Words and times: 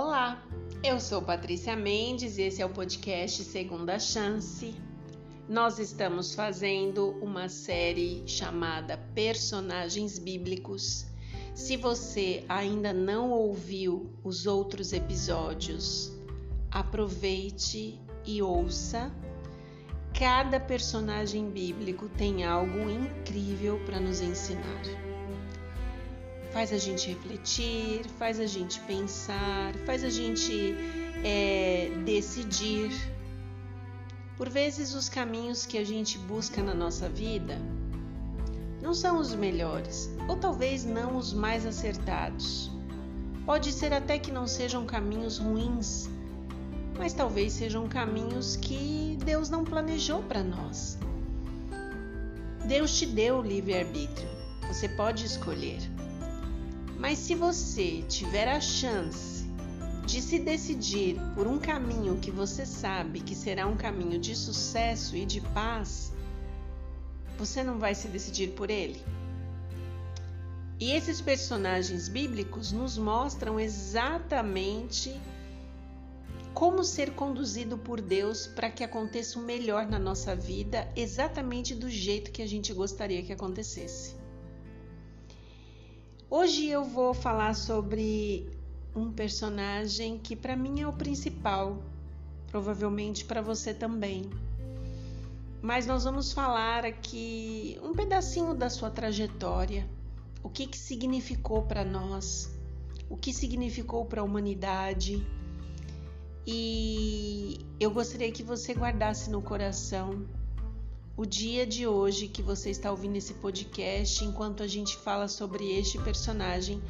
Olá, 0.00 0.40
eu 0.84 1.00
sou 1.00 1.20
Patrícia 1.20 1.74
Mendes 1.74 2.38
e 2.38 2.42
esse 2.42 2.62
é 2.62 2.64
o 2.64 2.68
podcast 2.68 3.42
Segunda 3.42 3.98
Chance. 3.98 4.72
Nós 5.48 5.80
estamos 5.80 6.36
fazendo 6.36 7.18
uma 7.20 7.48
série 7.48 8.22
chamada 8.24 8.96
Personagens 9.12 10.16
Bíblicos. 10.16 11.04
Se 11.52 11.76
você 11.76 12.44
ainda 12.48 12.92
não 12.92 13.32
ouviu 13.32 14.08
os 14.22 14.46
outros 14.46 14.92
episódios, 14.92 16.12
aproveite 16.70 18.00
e 18.24 18.40
ouça. 18.40 19.12
Cada 20.16 20.60
personagem 20.60 21.50
bíblico 21.50 22.08
tem 22.10 22.44
algo 22.44 22.88
incrível 22.88 23.80
para 23.84 23.98
nos 23.98 24.20
ensinar 24.20 25.07
faz 26.52 26.72
a 26.72 26.78
gente 26.78 27.08
refletir, 27.08 28.06
faz 28.18 28.40
a 28.40 28.46
gente 28.46 28.80
pensar, 28.80 29.74
faz 29.84 30.02
a 30.02 30.10
gente 30.10 30.74
é, 31.24 31.90
decidir. 32.04 32.90
Por 34.36 34.48
vezes, 34.48 34.94
os 34.94 35.08
caminhos 35.08 35.66
que 35.66 35.78
a 35.78 35.84
gente 35.84 36.16
busca 36.18 36.62
na 36.62 36.74
nossa 36.74 37.08
vida 37.08 37.58
não 38.80 38.94
são 38.94 39.18
os 39.18 39.34
melhores, 39.34 40.08
ou 40.28 40.36
talvez 40.36 40.84
não 40.84 41.16
os 41.16 41.32
mais 41.32 41.66
acertados. 41.66 42.70
Pode 43.44 43.72
ser 43.72 43.92
até 43.92 44.18
que 44.18 44.30
não 44.30 44.46
sejam 44.46 44.86
caminhos 44.86 45.38
ruins, 45.38 46.08
mas 46.96 47.12
talvez 47.12 47.52
sejam 47.52 47.88
caminhos 47.88 48.56
que 48.56 49.18
Deus 49.24 49.48
não 49.48 49.64
planejou 49.64 50.22
para 50.22 50.42
nós. 50.42 50.98
Deus 52.66 52.98
te 52.98 53.06
deu 53.06 53.38
o 53.38 53.42
livre-arbítrio, 53.42 54.28
você 54.68 54.88
pode 54.90 55.24
escolher. 55.24 55.80
Mas 56.98 57.18
se 57.18 57.34
você 57.36 58.02
tiver 58.08 58.48
a 58.48 58.60
chance 58.60 59.46
de 60.04 60.20
se 60.20 60.38
decidir 60.38 61.16
por 61.34 61.46
um 61.46 61.58
caminho 61.58 62.18
que 62.18 62.30
você 62.30 62.66
sabe 62.66 63.20
que 63.20 63.36
será 63.36 63.68
um 63.68 63.76
caminho 63.76 64.18
de 64.18 64.34
sucesso 64.34 65.16
e 65.16 65.24
de 65.24 65.40
paz, 65.40 66.12
você 67.38 67.62
não 67.62 67.78
vai 67.78 67.94
se 67.94 68.08
decidir 68.08 68.48
por 68.50 68.68
ele? 68.68 69.00
E 70.80 70.90
esses 70.90 71.20
personagens 71.20 72.08
bíblicos 72.08 72.72
nos 72.72 72.98
mostram 72.98 73.60
exatamente 73.60 75.14
como 76.52 76.82
ser 76.82 77.12
conduzido 77.12 77.78
por 77.78 78.00
Deus 78.00 78.48
para 78.48 78.70
que 78.70 78.82
aconteça 78.82 79.38
o 79.38 79.42
melhor 79.42 79.86
na 79.86 80.00
nossa 80.00 80.34
vida, 80.34 80.90
exatamente 80.96 81.76
do 81.76 81.88
jeito 81.88 82.32
que 82.32 82.42
a 82.42 82.48
gente 82.48 82.72
gostaria 82.72 83.22
que 83.22 83.32
acontecesse. 83.32 84.17
Hoje 86.30 86.68
eu 86.68 86.84
vou 86.84 87.14
falar 87.14 87.54
sobre 87.54 88.46
um 88.94 89.10
personagem 89.10 90.18
que 90.18 90.36
para 90.36 90.54
mim 90.54 90.82
é 90.82 90.86
o 90.86 90.92
principal, 90.92 91.82
provavelmente 92.48 93.24
para 93.24 93.40
você 93.40 93.72
também. 93.72 94.28
Mas 95.62 95.86
nós 95.86 96.04
vamos 96.04 96.30
falar 96.30 96.84
aqui 96.84 97.80
um 97.82 97.94
pedacinho 97.94 98.52
da 98.52 98.68
sua 98.68 98.90
trajetória, 98.90 99.88
o 100.42 100.50
que, 100.50 100.66
que 100.66 100.76
significou 100.76 101.62
para 101.62 101.82
nós, 101.82 102.54
o 103.08 103.16
que 103.16 103.32
significou 103.32 104.04
para 104.04 104.20
a 104.20 104.24
humanidade. 104.24 105.26
E 106.46 107.64
eu 107.80 107.90
gostaria 107.90 108.30
que 108.30 108.42
você 108.42 108.74
guardasse 108.74 109.30
no 109.30 109.40
coração 109.40 110.26
o 111.18 111.26
dia 111.26 111.66
de 111.66 111.84
hoje 111.84 112.28
que 112.28 112.40
você 112.40 112.70
está 112.70 112.92
ouvindo 112.92 113.16
esse 113.16 113.34
podcast 113.34 114.24
enquanto 114.24 114.62
a 114.62 114.68
gente 114.68 114.96
fala 114.98 115.26
sobre 115.26 115.76
este 115.76 115.98
personagem 115.98 116.80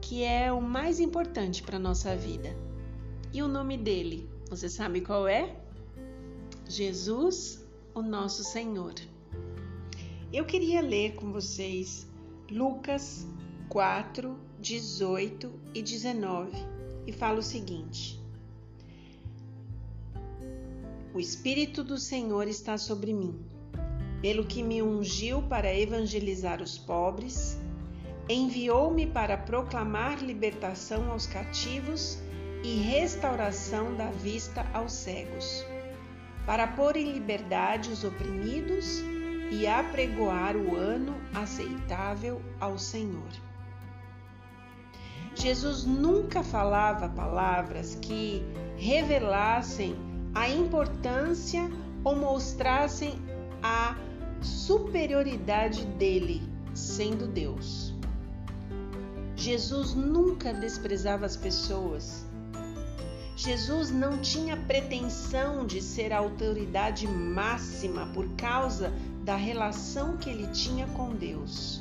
que 0.00 0.24
é 0.24 0.50
o 0.50 0.58
mais 0.58 0.98
importante 0.98 1.62
para 1.62 1.78
nossa 1.78 2.16
vida. 2.16 2.56
E 3.30 3.42
o 3.42 3.46
nome 3.46 3.76
dele, 3.76 4.26
você 4.48 4.70
sabe 4.70 5.02
qual 5.02 5.28
é? 5.28 5.54
Jesus, 6.66 7.62
o 7.94 8.00
nosso 8.00 8.42
Senhor. 8.42 8.94
Eu 10.32 10.46
queria 10.46 10.80
ler 10.80 11.14
com 11.16 11.30
vocês 11.30 12.06
Lucas 12.50 13.26
4, 13.68 14.34
18 14.58 15.52
e 15.74 15.82
19 15.82 16.52
e 17.06 17.12
fala 17.12 17.40
o 17.40 17.42
seguinte: 17.42 18.18
O 21.12 21.20
Espírito 21.20 21.84
do 21.84 21.98
Senhor 21.98 22.48
está 22.48 22.78
sobre 22.78 23.12
mim 23.12 23.57
pelo 24.20 24.44
que 24.44 24.62
me 24.62 24.82
ungiu 24.82 25.42
para 25.42 25.72
evangelizar 25.74 26.60
os 26.60 26.76
pobres, 26.76 27.58
enviou-me 28.28 29.06
para 29.06 29.36
proclamar 29.36 30.22
libertação 30.22 31.10
aos 31.10 31.26
cativos 31.26 32.18
e 32.64 32.76
restauração 32.76 33.94
da 33.96 34.10
vista 34.10 34.66
aos 34.74 34.92
cegos, 34.92 35.64
para 36.44 36.66
pôr 36.66 36.96
em 36.96 37.12
liberdade 37.12 37.90
os 37.90 38.04
oprimidos 38.04 39.00
e 39.50 39.66
apregoar 39.66 40.56
o 40.56 40.76
ano 40.76 41.14
aceitável 41.32 42.42
ao 42.60 42.76
Senhor. 42.78 43.30
Jesus 45.34 45.84
nunca 45.84 46.42
falava 46.42 47.08
palavras 47.08 47.94
que 47.94 48.42
revelassem 48.76 49.96
a 50.34 50.48
importância 50.48 51.70
ou 52.02 52.16
mostrassem 52.16 53.14
a 53.62 53.96
superioridade 54.42 55.84
dele, 55.84 56.42
sendo 56.74 57.26
Deus. 57.26 57.94
Jesus 59.36 59.94
nunca 59.94 60.52
desprezava 60.52 61.24
as 61.24 61.36
pessoas. 61.36 62.26
Jesus 63.36 63.90
não 63.90 64.18
tinha 64.18 64.56
pretensão 64.56 65.64
de 65.64 65.80
ser 65.80 66.12
a 66.12 66.18
autoridade 66.18 67.06
máxima 67.06 68.06
por 68.12 68.28
causa 68.30 68.92
da 69.22 69.36
relação 69.36 70.16
que 70.16 70.28
ele 70.28 70.48
tinha 70.48 70.88
com 70.88 71.14
Deus. 71.14 71.80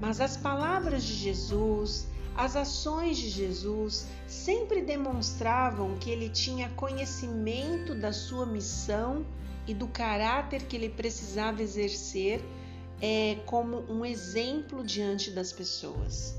Mas 0.00 0.20
as 0.20 0.36
palavras 0.36 1.02
de 1.02 1.14
Jesus, 1.14 2.06
as 2.36 2.54
ações 2.54 3.16
de 3.16 3.28
Jesus 3.28 4.06
sempre 4.28 4.82
demonstravam 4.82 5.96
que 5.98 6.10
ele 6.10 6.28
tinha 6.28 6.68
conhecimento 6.70 7.94
da 7.94 8.12
sua 8.12 8.46
missão 8.46 9.26
e 9.66 9.74
do 9.74 9.88
caráter 9.88 10.62
que 10.64 10.76
ele 10.76 10.88
precisava 10.88 11.62
exercer 11.62 12.42
é, 13.00 13.36
como 13.46 13.78
um 13.90 14.04
exemplo 14.04 14.84
diante 14.84 15.30
das 15.30 15.52
pessoas. 15.52 16.36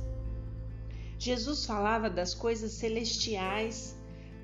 Jesus 1.17 1.65
falava 1.65 2.09
das 2.09 2.33
coisas 2.33 2.71
celestiais 2.73 3.95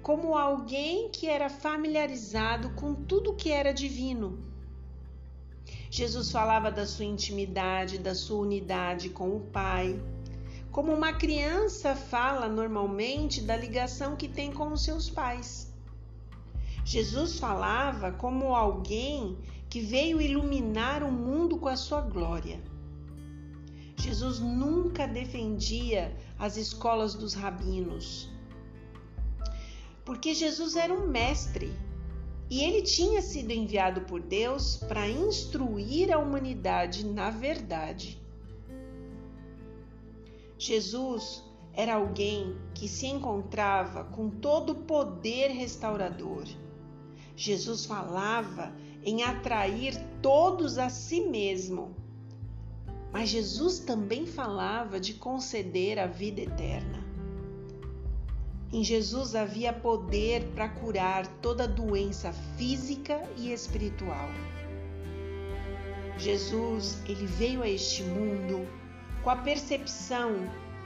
como 0.01 0.38
alguém 0.38 1.09
que 1.09 1.28
era 1.28 1.50
familiarizado 1.50 2.69
com 2.72 2.94
tudo 2.94 3.35
que 3.35 3.51
era 3.51 3.73
divino. 3.73 4.39
Jesus 5.89 6.31
falava 6.31 6.72
da 6.72 6.85
sua 6.85 7.06
intimidade, 7.06 7.97
da 7.97 8.16
sua 8.16 8.39
unidade 8.39 9.09
com 9.09 9.35
o 9.35 9.39
Pai, 9.39 10.00
como 10.72 10.94
uma 10.94 11.13
criança 11.13 11.95
fala 11.95 12.47
normalmente 12.47 13.41
da 13.41 13.57
ligação 13.57 14.16
que 14.16 14.28
tem 14.28 14.51
com 14.51 14.72
os 14.72 14.84
seus 14.84 15.09
pais. 15.09 15.69
Jesus 16.89 17.38
falava 17.38 18.11
como 18.11 18.55
alguém 18.55 19.38
que 19.69 19.79
veio 19.79 20.19
iluminar 20.19 21.03
o 21.03 21.11
mundo 21.11 21.59
com 21.59 21.67
a 21.67 21.75
sua 21.75 22.01
glória. 22.01 22.59
Jesus 23.95 24.39
nunca 24.39 25.07
defendia 25.07 26.17
as 26.39 26.57
escolas 26.57 27.13
dos 27.13 27.35
rabinos, 27.35 28.27
porque 30.03 30.33
Jesus 30.33 30.75
era 30.75 30.91
um 30.91 31.05
mestre 31.05 31.72
e 32.50 32.63
ele 32.63 32.81
tinha 32.81 33.21
sido 33.21 33.51
enviado 33.51 34.01
por 34.01 34.19
Deus 34.19 34.77
para 34.77 35.07
instruir 35.07 36.11
a 36.11 36.17
humanidade 36.17 37.06
na 37.06 37.29
verdade. 37.29 38.19
Jesus 40.57 41.44
era 41.71 41.94
alguém 41.94 42.57
que 42.74 42.88
se 42.88 43.06
encontrava 43.06 44.06
com 44.06 44.27
todo 44.27 44.71
o 44.71 44.83
poder 44.85 45.50
restaurador 45.50 46.45
Jesus 47.41 47.86
falava 47.86 48.74
em 49.01 49.24
atrair 49.24 49.95
todos 50.21 50.77
a 50.77 50.89
si 50.89 51.21
mesmo. 51.21 51.95
Mas 53.13 53.30
Jesus 53.30 53.80
também 53.80 54.25
falava 54.25 55.00
de 55.00 55.13
conceder 55.13 55.97
a 56.00 56.06
vida 56.06 56.41
eterna. 56.41 57.01
Em 58.74 58.83
Jesus 58.83 59.36
havia 59.36 59.71
poder 59.71 60.47
para 60.53 60.68
curar 60.68 61.25
toda 61.41 61.65
doença 61.65 62.33
física 62.57 63.24
e 63.38 63.53
espiritual. 63.53 64.27
Jesus, 66.18 67.01
ele 67.07 67.25
veio 67.25 67.63
a 67.63 67.69
este 67.69 68.03
mundo 68.03 68.68
com 69.24 69.30
a 69.30 69.38
percepção 69.38 70.33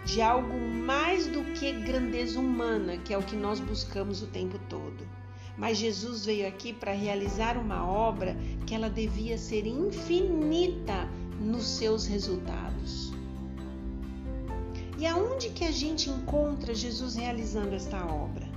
de 0.05 0.21
algo 0.21 0.55
mais 0.59 1.25
do 1.25 1.43
que 1.53 1.71
grandeza 1.71 2.39
humana, 2.39 2.99
que 2.99 3.11
é 3.11 3.17
o 3.17 3.23
que 3.23 3.35
nós 3.35 3.59
buscamos 3.59 4.21
o 4.21 4.27
tempo 4.27 4.59
todo 4.69 5.22
mas 5.57 5.77
Jesus 5.77 6.25
veio 6.25 6.47
aqui 6.47 6.73
para 6.73 6.91
realizar 6.93 7.57
uma 7.57 7.87
obra 7.87 8.35
que 8.65 8.73
ela 8.73 8.89
devia 8.89 9.37
ser 9.37 9.65
infinita 9.65 11.07
nos 11.39 11.65
seus 11.65 12.05
resultados. 12.05 13.13
E 14.97 15.05
aonde 15.05 15.49
que 15.49 15.65
a 15.65 15.71
gente 15.71 16.09
encontra 16.09 16.73
Jesus 16.73 17.15
realizando 17.15 17.75
esta 17.75 18.05
obra? 18.05 18.47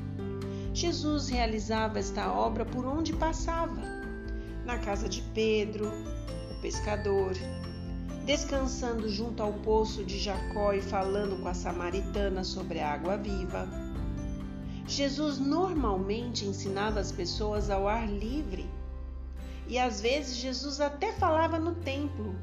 Jesus 0.73 1.29
realizava 1.29 1.99
esta 1.99 2.31
obra 2.31 2.65
por 2.65 2.87
onde 2.87 3.13
passava. 3.13 3.83
Na 4.65 4.79
casa 4.79 5.09
de 5.09 5.23
Pedro, 5.35 5.91
o 6.51 6.61
pescador, 6.61 7.33
descansando 8.27 9.09
junto 9.09 9.43
ao 9.43 9.53
poço 9.55 10.05
de 10.05 10.19
Jacó 10.19 10.73
e 10.73 10.83
falando 10.83 11.41
com 11.41 11.49
a 11.49 11.55
samaritana 11.55 12.45
sobre 12.45 12.81
a 12.81 12.93
água 12.93 13.17
viva. 13.17 13.86
Jesus 14.87 15.39
normalmente 15.39 16.45
ensinava 16.45 17.01
as 17.01 17.11
pessoas 17.11 17.71
ao 17.71 17.89
ar 17.89 18.09
livre. 18.09 18.67
E 19.69 19.79
às 19.79 20.01
vezes 20.01 20.37
Jesus 20.37 20.81
até 20.81 21.13
falava 21.13 21.59
no 21.59 21.75
templo, 21.75 22.35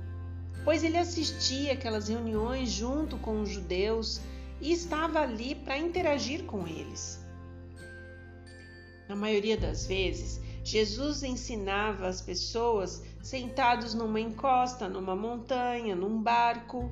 pois 0.66 0.84
ele 0.84 0.98
assistia 0.98 1.74
aquelas 1.74 2.10
reuniões 2.10 2.70
junto 2.70 3.18
com 3.18 3.42
os 3.42 3.50
judeus 3.50 4.20
e 4.60 4.74
estava 4.74 5.20
ali 5.20 5.56
para 5.56 5.78
interagir 5.78 6.44
com 6.44 6.68
eles. 6.68 7.24
Na 9.08 9.16
maioria 9.16 9.58
das 9.58 9.86
vezes, 9.86 10.42
Jesus 10.64 11.24
ensinava 11.24 12.08
as 12.08 12.22
pessoas 12.22 13.04
sentados 13.22 13.94
numa 13.94 14.20
encosta, 14.20 14.88
numa 14.88 15.16
montanha, 15.16 15.96
num 15.96 16.22
barco. 16.22 16.90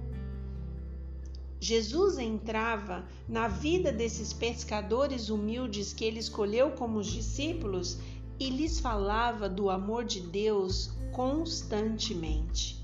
Jesus 1.63 2.17
entrava 2.17 3.07
na 3.29 3.47
vida 3.47 3.91
desses 3.91 4.33
pescadores 4.33 5.29
humildes 5.29 5.93
que 5.93 6.03
ele 6.03 6.17
escolheu 6.17 6.71
como 6.71 6.97
os 6.97 7.05
discípulos 7.05 7.99
e 8.39 8.49
lhes 8.49 8.79
falava 8.79 9.47
do 9.47 9.69
amor 9.69 10.03
de 10.03 10.21
Deus 10.21 10.89
constantemente. 11.11 12.83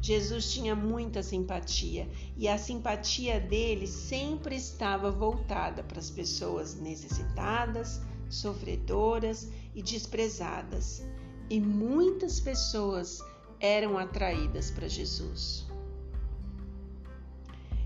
Jesus 0.00 0.50
tinha 0.50 0.74
muita 0.74 1.22
simpatia 1.22 2.08
e 2.38 2.48
a 2.48 2.56
simpatia 2.56 3.38
dele 3.38 3.86
sempre 3.86 4.56
estava 4.56 5.10
voltada 5.10 5.82
para 5.82 5.98
as 5.98 6.10
pessoas 6.10 6.74
necessitadas, 6.74 8.00
sofredoras 8.30 9.50
e 9.74 9.82
desprezadas. 9.82 11.04
E 11.50 11.60
muitas 11.60 12.40
pessoas 12.40 13.18
eram 13.60 13.98
atraídas 13.98 14.70
para 14.70 14.88
Jesus. 14.88 15.69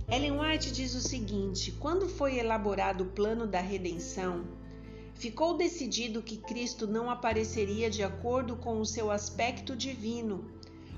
Ellen 0.08 0.40
White 0.40 0.72
diz 0.72 0.94
o 0.94 1.00
seguinte: 1.00 1.72
quando 1.72 2.08
foi 2.08 2.38
elaborado 2.38 3.04
o 3.04 3.10
plano 3.10 3.46
da 3.46 3.60
redenção, 3.60 4.44
ficou 5.14 5.56
decidido 5.56 6.22
que 6.22 6.36
Cristo 6.36 6.86
não 6.86 7.10
apareceria 7.10 7.88
de 7.88 8.02
acordo 8.02 8.56
com 8.56 8.80
o 8.80 8.86
seu 8.86 9.10
aspecto 9.10 9.74
divino 9.74 10.54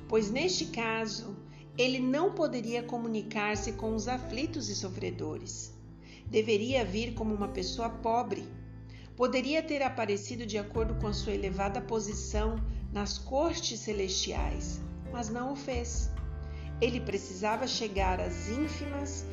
pois 0.09 0.31
neste 0.31 0.67
caso 0.67 1.37
ele 1.77 1.99
não 1.99 2.33
poderia 2.33 2.83
comunicar-se 2.83 3.73
com 3.73 3.95
os 3.95 4.09
aflitos 4.09 4.69
e 4.69 4.75
sofredores. 4.75 5.75
Deveria 6.27 6.85
vir 6.85 7.13
como 7.15 7.35
uma 7.35 7.49
pessoa 7.49 7.91
pobre. 7.91 8.49
Poderia 9.15 9.63
ter 9.63 9.83
aparecido 9.83 10.47
de 10.47 10.59
acordo 10.59 10.95
com 10.97 11.07
a 11.07 11.13
sua 11.13 11.35
elevada 11.35 11.81
posição 11.81 12.57
nas 12.93 13.19
cortes 13.19 13.81
celestiais, 13.81 14.81
mas 15.13 15.29
não 15.29 15.53
o 15.53 15.57
fez. 15.57 16.11
Ele 16.81 17.01
precisava 17.01 17.67
chegar 17.67 18.21
às 18.21 18.49
ínfimas 18.49 19.27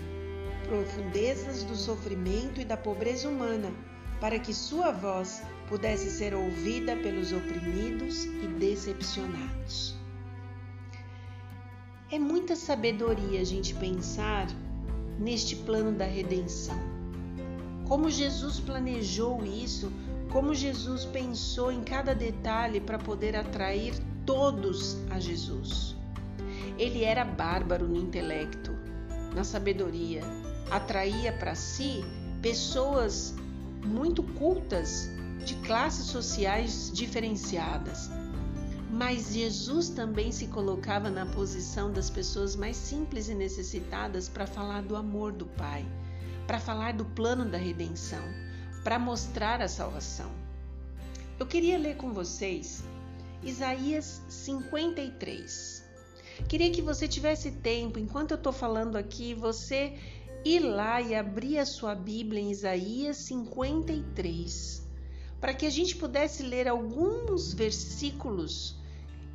profundezas 0.64 1.64
do 1.64 1.76
sofrimento 1.76 2.62
e 2.62 2.66
da 2.66 2.78
pobreza 2.78 3.28
humana, 3.28 3.72
para 4.20 4.40
que 4.40 4.54
sua 4.54 4.92
voz 4.92 5.44
pudesse 5.68 6.10
ser 6.10 6.34
ouvida 6.34 6.96
pelos 6.96 7.32
oprimidos 7.32 8.24
e 8.24 8.48
decepcionados. 8.60 9.96
É 12.10 12.18
muita 12.18 12.56
sabedoria 12.56 13.42
a 13.42 13.44
gente 13.44 13.74
pensar 13.76 14.48
neste 15.20 15.56
plano 15.56 15.92
da 15.92 16.06
redenção. 16.06 16.80
Como 17.88 18.10
Jesus 18.10 18.60
planejou 18.60 19.44
isso, 19.44 19.92
como 20.32 20.54
Jesus 20.54 21.06
pensou 21.06 21.72
em 21.72 21.84
cada 21.84 22.16
detalhe 22.16 22.80
para 22.80 22.98
poder 22.98 23.36
atrair 23.36 23.94
todos 24.26 24.98
a 25.10 25.20
Jesus. 25.20 25.96
Ele 26.78 27.04
era 27.04 27.24
bárbaro 27.24 27.88
no 27.88 27.98
intelecto, 27.98 28.72
na 29.36 29.44
sabedoria, 29.44 30.22
atraía 30.70 31.34
para 31.34 31.56
si 31.56 32.04
pessoas 32.42 33.36
muito 33.86 34.24
cultas, 34.24 35.10
de 35.46 35.56
classes 35.56 36.06
sociais 36.06 36.90
diferenciadas 36.94 38.10
mas 38.94 39.34
Jesus 39.34 39.90
também 39.90 40.32
se 40.32 40.46
colocava 40.46 41.10
na 41.10 41.26
posição 41.26 41.92
das 41.92 42.12
pessoas 42.12 42.56
mais 42.56 42.78
simples 42.78 43.28
e 43.28 43.34
necessitadas 43.34 44.30
para 44.30 44.46
falar 44.46 44.84
do 44.84 44.96
amor 44.96 45.32
do 45.32 45.48
Pai, 45.48 45.84
para 46.46 46.60
falar 46.60 46.94
do 46.94 47.04
plano 47.04 47.44
da 47.44 47.58
redenção, 47.58 48.24
para 48.84 49.00
mostrar 49.00 49.64
a 49.64 49.68
salvação. 49.68 50.32
Eu 51.40 51.48
queria 51.48 51.80
ler 51.80 51.98
com 51.98 52.14
vocês 52.14 52.84
Isaías 53.42 54.22
53. 54.30 55.83
Queria 56.48 56.72
que 56.72 56.82
você 56.82 57.08
tivesse 57.08 57.52
tempo, 57.52 58.00
enquanto 58.00 58.32
eu 58.32 58.38
estou 58.38 58.54
falando 58.54 58.96
aqui, 58.96 59.34
você 59.34 59.94
ir 60.46 60.60
lá 60.60 61.02
e 61.02 61.16
abrir 61.16 61.58
a 61.58 61.66
sua 61.66 61.96
Bíblia 61.96 62.42
em 62.42 62.52
Isaías 62.52 63.18
53, 63.18 64.86
para 65.40 65.54
que 65.54 65.66
a 65.66 65.70
gente 65.70 65.96
pudesse 65.96 66.44
ler 66.44 66.68
alguns 66.68 67.54
versículos 67.54 68.76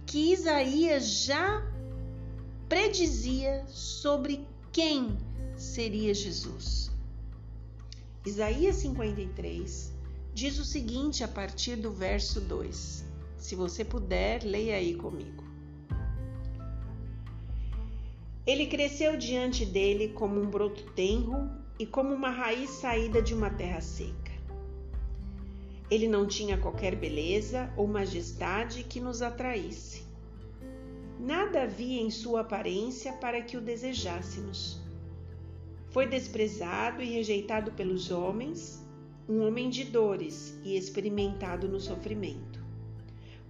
que 0.06 0.32
Isaías 0.32 1.24
já 1.24 1.62
predizia 2.68 3.64
sobre 3.68 4.46
quem 4.72 5.16
seria 5.56 6.12
Jesus. 6.12 6.90
Isaías 8.24 8.76
53 8.76 9.92
diz 10.34 10.58
o 10.58 10.64
seguinte 10.64 11.24
a 11.24 11.28
partir 11.28 11.76
do 11.76 11.90
verso 11.90 12.40
2. 12.40 13.04
Se 13.38 13.54
você 13.54 13.84
puder, 13.84 14.44
leia 14.44 14.76
aí 14.76 14.94
comigo. 14.94 15.47
Ele 18.48 18.64
cresceu 18.64 19.14
diante 19.14 19.66
dele 19.66 20.08
como 20.08 20.40
um 20.40 20.48
broto 20.48 20.82
tenro 20.92 21.50
e 21.78 21.84
como 21.84 22.14
uma 22.14 22.30
raiz 22.30 22.70
saída 22.70 23.20
de 23.20 23.34
uma 23.34 23.50
terra 23.50 23.82
seca. 23.82 24.32
Ele 25.90 26.08
não 26.08 26.26
tinha 26.26 26.56
qualquer 26.56 26.96
beleza 26.96 27.70
ou 27.76 27.86
majestade 27.86 28.84
que 28.84 29.00
nos 29.00 29.20
atraísse. 29.20 30.02
Nada 31.20 31.64
havia 31.64 32.00
em 32.00 32.10
sua 32.10 32.40
aparência 32.40 33.12
para 33.12 33.42
que 33.42 33.58
o 33.58 33.60
desejássemos. 33.60 34.80
Foi 35.90 36.06
desprezado 36.06 37.02
e 37.02 37.04
rejeitado 37.04 37.72
pelos 37.72 38.10
homens, 38.10 38.82
um 39.28 39.46
homem 39.46 39.68
de 39.68 39.84
dores 39.84 40.58
e 40.64 40.74
experimentado 40.74 41.68
no 41.68 41.78
sofrimento. 41.78 42.64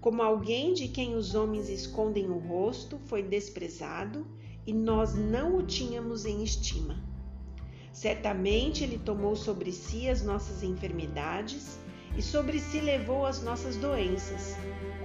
Como 0.01 0.23
alguém 0.23 0.75
de 0.75 0.89
quem 0.89 1.15
os 1.15 1.37
homens 1.37 1.69
escondem 1.69 2.29
o 2.29 2.39
rosto, 2.39 2.99
foi 3.07 3.23
desprezado 3.23 4.27
e 4.69 4.73
nós 4.75 5.15
não 5.15 5.57
o 5.57 5.63
tínhamos 5.63 6.27
em 6.27 6.45
estima. 6.45 6.95
Certamente 7.91 8.85
ele 8.85 8.99
tomou 8.99 9.35
sobre 9.35 9.73
si 9.73 10.11
as 10.11 10.23
nossas 10.23 10.63
enfermidades 10.63 11.79
e 12.15 12.21
sobre 12.21 12.59
si 12.59 12.79
levou 12.79 13.25
as 13.25 13.43
nossas 13.43 13.77
doenças. 13.77 14.55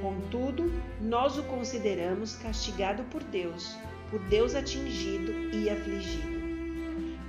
Contudo, 0.01 0.69
nós 0.99 1.37
o 1.37 1.43
consideramos 1.43 2.35
castigado 2.35 3.03
por 3.03 3.23
Deus, 3.23 3.77
por 4.11 4.19
Deus 4.25 4.53
atingido 4.53 5.31
e 5.55 5.69
afligido. 5.69 6.43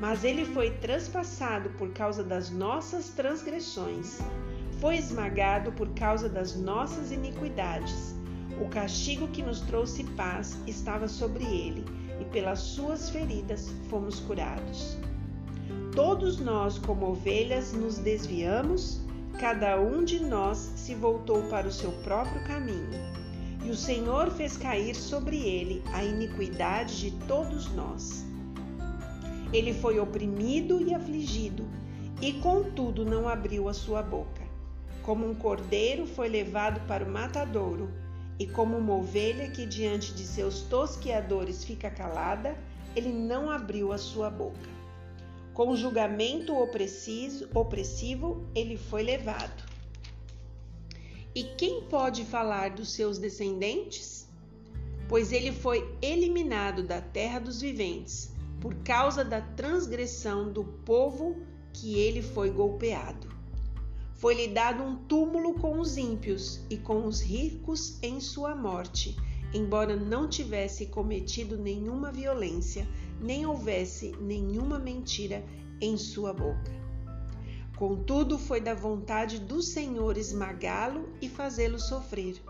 Mas 0.00 0.25
ele 0.25 0.45
foi 0.45 0.73
transpassado 0.79 1.71
por 1.79 1.93
causa 1.93 2.25
das 2.25 2.50
nossas 2.50 3.11
transgressões, 3.11 4.19
foi 4.81 4.97
esmagado 4.97 5.71
por 5.71 5.88
causa 5.91 6.29
das 6.29 6.57
nossas 6.57 7.12
iniquidades. 7.12 8.12
O 8.61 8.69
castigo 8.69 9.29
que 9.29 9.41
nos 9.41 9.61
trouxe 9.61 10.03
paz 10.17 10.59
estava 10.67 11.07
sobre 11.07 11.45
ele, 11.45 11.85
e 12.21 12.25
pelas 12.26 12.61
suas 12.61 13.11
feridas 13.11 13.71
fomos 13.88 14.21
curados. 14.21 14.97
Todos 15.94 16.38
nós, 16.40 16.78
como 16.78 17.11
ovelhas, 17.11 17.73
nos 17.73 17.99
desviamos 17.99 19.04
cada 19.38 19.80
um 19.80 20.04
de 20.04 20.21
nós 20.21 20.73
se 20.76 20.94
voltou 20.94 21.42
para 21.49 21.66
o 21.66 21.73
seu 21.73 21.90
próprio 22.02 22.42
caminho, 22.44 22.88
e 23.64 23.71
o 23.71 23.75
Senhor 23.75 24.30
fez 24.30 24.56
cair 24.56 24.94
sobre 24.94 25.37
ele 25.37 25.83
a 25.92 26.04
iniquidade 26.04 27.00
de 27.00 27.11
todos 27.26 27.71
nós. 27.75 28.25
Ele 29.52 29.75
foi 29.75 29.99
oprimido 29.99 30.80
e 30.80 30.94
afligido, 30.94 31.66
e 32.23 32.35
contudo 32.35 33.04
não 33.04 33.28
abriu 33.28 33.68
a 33.68 33.75
sua 33.75 34.02
boca. 34.02 34.42
Como 35.02 35.28
um 35.28 35.35
cordeiro 35.35 36.06
foi 36.06 36.28
levado 36.28 36.87
para 36.87 37.04
o 37.04 37.11
matadouro, 37.11 37.90
e 38.38 38.47
como 38.47 38.76
uma 38.76 38.95
ovelha 38.95 39.49
que 39.50 39.64
diante 39.64 40.12
de 40.12 40.25
seus 40.25 40.62
tosqueadores 40.62 41.64
fica 41.64 41.91
calada, 41.91 42.57
ele 42.97 43.12
não 43.12 43.50
abriu 43.50 43.93
a 43.93 43.99
sua 43.99 44.31
boca. 44.31 44.75
Com 45.53 45.76
julgamento 45.76 46.53
opressivo, 46.57 48.45
ele 48.55 48.76
foi 48.76 49.03
levado. 49.03 49.62
E 51.35 51.45
quem 51.45 51.83
pode 51.83 52.25
falar 52.25 52.71
dos 52.71 52.93
seus 52.93 53.19
descendentes? 53.19 54.29
Pois 55.09 55.33
ele 55.33 55.53
foi 55.53 55.97
eliminado 56.00 56.83
da 56.83 57.00
terra 57.00 57.38
dos 57.38 57.61
viventes, 57.61 58.33
por 58.61 58.75
causa 58.76 59.25
da 59.25 59.41
transgressão 59.41 60.53
do 60.53 60.64
povo 60.64 61.37
que 61.73 61.99
ele 61.99 62.23
foi 62.23 62.50
golpeado. 62.50 63.34
Foi-lhe 64.14 64.49
dado 64.49 64.83
um 64.83 64.97
túmulo 64.97 65.54
com 65.54 65.78
os 65.78 65.97
ímpios 65.97 66.61
e 66.71 66.76
com 66.76 67.06
os 67.06 67.21
ricos 67.21 67.99
em 68.02 68.21
sua 68.21 68.54
morte, 68.54 69.16
embora 69.52 69.97
não 69.97 70.28
tivesse 70.28 70.87
cometido 70.87 71.59
nenhuma 71.59 72.11
violência, 72.11 72.87
nem 73.21 73.44
houvesse 73.44 74.12
nenhuma 74.21 74.78
mentira 74.78 75.44
em 75.80 75.97
sua 75.97 76.33
boca. 76.33 76.73
Contudo, 77.76 78.38
foi 78.38 78.61
da 78.61 78.73
vontade 78.73 79.40
do 79.40 79.61
Senhor 79.61 80.16
esmagá-lo 80.16 81.09
e 81.21 81.28
fazê-lo 81.28 81.78
sofrer. 81.78 82.40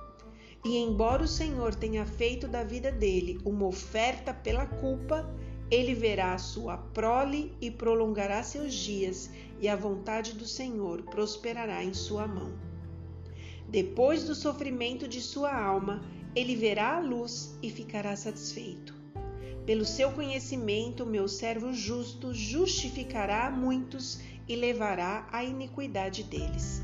E 0.63 0.77
embora 0.77 1.23
o 1.23 1.29
Senhor 1.29 1.75
tenha 1.75 2.07
feito 2.07 2.47
da 2.47 2.63
vida 2.63 2.93
dele 2.93 3.39
uma 3.45 3.67
oferta 3.67 4.33
pela 4.33 4.67
culpa, 4.67 5.29
ele 5.71 5.95
verá 5.95 6.35
a 6.35 6.39
sua 6.39 6.77
prole 6.77 7.53
e 7.61 7.71
prolongará 7.71 8.43
seus 8.43 8.75
dias, 8.75 9.31
e 9.61 9.69
a 9.69 9.77
vontade 9.77 10.35
do 10.35 10.47
Senhor 10.47 11.03
prosperará 11.03 11.83
em 11.83 11.95
sua 11.95 12.27
mão. 12.27 12.53
Depois 13.69 14.25
do 14.25 14.35
sofrimento 14.35 15.09
de 15.09 15.21
sua 15.21 15.55
alma, 15.55 16.03
ele 16.35 16.55
verá 16.55 16.97
a 16.97 17.01
luz 17.01 17.57
e 17.63 17.71
ficará 17.71 18.15
satisfeito. 18.15 18.95
Pelo 19.65 19.85
seu 19.85 20.13
conhecimento, 20.13 21.07
meu 21.07 21.27
servo 21.27 21.73
justo 21.73 22.35
justificará 22.35 23.47
a 23.47 23.51
muitos 23.51 24.21
e 24.47 24.55
levará 24.55 25.27
a 25.33 25.43
iniquidade 25.43 26.23
deles. 26.25 26.83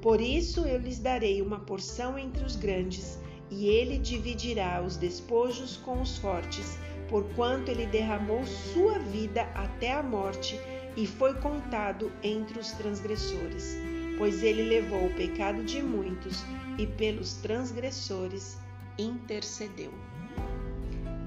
Por 0.00 0.18
isso 0.20 0.60
eu 0.60 0.78
lhes 0.78 0.98
darei 0.98 1.42
uma 1.42 1.60
porção 1.60 2.18
entre 2.18 2.42
os 2.42 2.56
grandes, 2.56 3.18
e 3.50 3.66
ele 3.66 3.98
dividirá 3.98 4.82
os 4.82 4.96
despojos 4.96 5.76
com 5.76 6.00
os 6.00 6.16
fortes, 6.16 6.78
porquanto 7.10 7.70
ele 7.70 7.86
derramou 7.86 8.46
sua 8.46 8.98
vida 9.00 9.42
até 9.54 9.92
a 9.92 10.02
morte 10.02 10.58
e 10.96 11.06
foi 11.06 11.34
contado 11.34 12.10
entre 12.22 12.58
os 12.58 12.70
transgressores. 12.72 13.76
Pois 14.16 14.42
ele 14.42 14.62
levou 14.62 15.06
o 15.06 15.14
pecado 15.14 15.64
de 15.64 15.82
muitos 15.82 16.44
e 16.78 16.86
pelos 16.86 17.34
transgressores 17.34 18.56
intercedeu. 18.96 19.92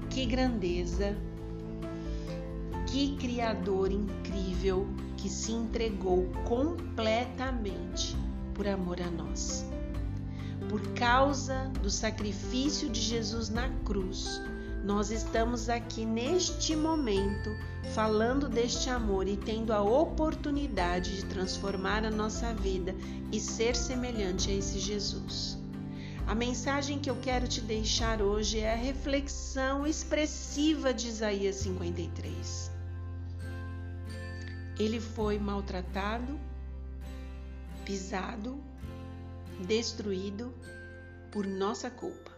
Que 0.08 0.24
grandeza! 0.24 1.16
Que 2.86 3.16
Criador 3.16 3.90
incrível 3.90 4.86
que 5.16 5.28
se 5.28 5.52
entregou 5.52 6.28
completamente 6.44 8.16
por 8.54 8.68
amor 8.68 9.00
a 9.00 9.10
nós. 9.10 9.66
Por 10.68 10.80
causa 10.94 11.70
do 11.82 11.90
sacrifício 11.90 12.88
de 12.88 13.00
Jesus 13.00 13.48
na 13.48 13.68
cruz, 13.84 14.40
nós 14.84 15.10
estamos 15.10 15.70
aqui 15.70 16.04
neste 16.04 16.76
momento 16.76 17.56
falando 17.94 18.50
deste 18.50 18.90
amor 18.90 19.26
e 19.26 19.34
tendo 19.34 19.72
a 19.72 19.80
oportunidade 19.80 21.16
de 21.16 21.24
transformar 21.24 22.04
a 22.04 22.10
nossa 22.10 22.52
vida 22.52 22.94
e 23.32 23.40
ser 23.40 23.74
semelhante 23.74 24.50
a 24.50 24.54
esse 24.54 24.78
Jesus. 24.78 25.56
A 26.26 26.34
mensagem 26.34 26.98
que 26.98 27.08
eu 27.08 27.16
quero 27.16 27.48
te 27.48 27.62
deixar 27.62 28.20
hoje 28.20 28.58
é 28.58 28.74
a 28.74 28.76
reflexão 28.76 29.86
expressiva 29.86 30.92
de 30.92 31.08
Isaías 31.08 31.56
53. 31.56 32.70
Ele 34.78 35.00
foi 35.00 35.38
maltratado, 35.38 36.38
pisado, 37.86 38.62
destruído 39.66 40.52
por 41.30 41.46
nossa 41.46 41.88
culpa. 41.88 42.34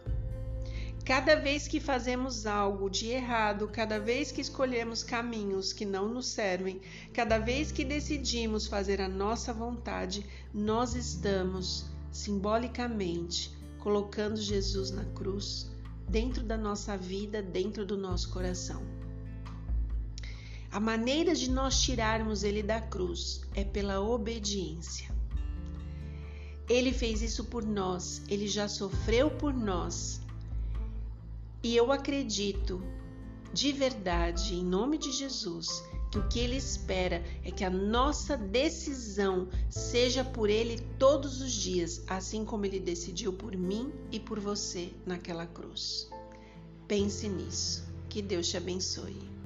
Cada 1.07 1.37
vez 1.37 1.69
que 1.69 1.79
fazemos 1.79 2.45
algo 2.45 2.89
de 2.89 3.07
errado, 3.07 3.69
cada 3.69 3.97
vez 3.97 4.29
que 4.29 4.41
escolhemos 4.41 5.03
caminhos 5.03 5.71
que 5.71 5.85
não 5.85 6.09
nos 6.09 6.27
servem, 6.27 6.81
cada 7.13 7.37
vez 7.37 7.71
que 7.71 7.85
decidimos 7.85 8.67
fazer 8.67 8.99
a 8.99 9.07
nossa 9.07 9.53
vontade, 9.53 10.25
nós 10.53 10.95
estamos 10.95 11.85
simbolicamente 12.11 13.57
colocando 13.79 14.35
Jesus 14.35 14.91
na 14.91 15.05
cruz 15.05 15.71
dentro 16.09 16.43
da 16.43 16.57
nossa 16.57 16.97
vida, 16.97 17.41
dentro 17.41 17.85
do 17.85 17.95
nosso 17.95 18.29
coração. 18.29 18.83
A 20.69 20.79
maneira 20.81 21.33
de 21.33 21.49
nós 21.49 21.81
tirarmos 21.81 22.43
ele 22.43 22.61
da 22.61 22.81
cruz 22.81 23.43
é 23.55 23.63
pela 23.63 24.01
obediência. 24.01 25.09
Ele 26.69 26.91
fez 26.91 27.21
isso 27.21 27.45
por 27.45 27.63
nós, 27.63 28.21
ele 28.27 28.45
já 28.45 28.67
sofreu 28.67 29.31
por 29.31 29.53
nós. 29.53 30.26
E 31.63 31.75
eu 31.75 31.91
acredito 31.91 32.81
de 33.53 33.71
verdade, 33.71 34.55
em 34.55 34.63
nome 34.63 34.97
de 34.97 35.11
Jesus, 35.11 35.83
que 36.11 36.19
o 36.19 36.27
que 36.27 36.39
ele 36.39 36.55
espera 36.55 37.23
é 37.43 37.51
que 37.51 37.63
a 37.63 37.69
nossa 37.69 38.37
decisão 38.37 39.47
seja 39.69 40.23
por 40.23 40.49
ele 40.49 40.79
todos 40.97 41.41
os 41.41 41.51
dias, 41.51 42.03
assim 42.07 42.45
como 42.45 42.65
ele 42.65 42.79
decidiu 42.79 43.33
por 43.33 43.55
mim 43.55 43.91
e 44.11 44.19
por 44.19 44.39
você 44.39 44.91
naquela 45.05 45.45
cruz. 45.45 46.09
Pense 46.87 47.27
nisso. 47.27 47.85
Que 48.09 48.21
Deus 48.21 48.47
te 48.47 48.57
abençoe. 48.57 49.36